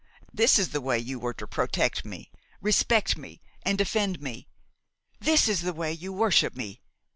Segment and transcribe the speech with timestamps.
[0.33, 4.47] This is the way you were to protect me, respect me and defend me!
[5.19, 6.81] This is the way you worship me!